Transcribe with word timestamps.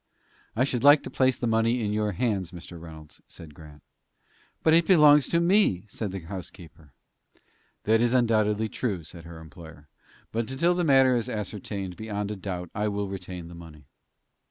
"I 0.55 0.63
should 0.63 0.83
like 0.83 1.03
to 1.03 1.11
place 1.11 1.37
the 1.37 1.45
money 1.45 1.83
in 1.85 1.93
your 1.93 2.13
hands, 2.13 2.49
Mr. 2.49 2.81
Reynolds," 2.81 3.21
said 3.27 3.53
Grant. 3.53 3.83
"But 4.63 4.73
it 4.73 4.87
belongs 4.87 5.29
to 5.29 5.39
me," 5.39 5.85
said 5.89 6.11
the 6.11 6.21
housekeeper. 6.21 6.93
"That 7.83 8.01
is 8.01 8.15
undoubtedly 8.15 8.67
true," 8.67 9.03
said 9.03 9.25
her 9.25 9.39
employer; 9.39 9.89
"but 10.31 10.47
till 10.47 10.73
the 10.73 10.83
matter 10.83 11.15
is 11.15 11.29
ascertained 11.29 11.97
beyond 11.97 12.31
a 12.31 12.35
doubt 12.35 12.71
I 12.73 12.87
will 12.87 13.09
retain 13.09 13.47
the 13.47 13.53
money." 13.53 13.85